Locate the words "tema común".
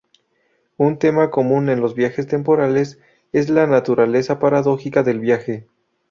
0.97-1.69